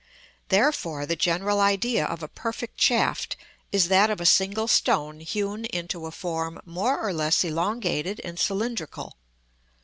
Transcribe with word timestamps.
Therefore, 0.49 1.05
the 1.05 1.15
general 1.15 1.59
idea 1.61 2.03
of 2.07 2.23
a 2.23 2.27
perfect 2.27 2.81
shaft 2.81 3.37
is 3.71 3.87
that 3.89 4.09
of 4.09 4.19
a 4.19 4.25
single 4.25 4.67
stone 4.67 5.19
hewn 5.19 5.65
into 5.65 6.07
a 6.07 6.11
form 6.11 6.59
more 6.65 6.99
or 6.99 7.13
less 7.13 7.43
elongated 7.43 8.19
and 8.23 8.39
cylindrical. 8.39 9.15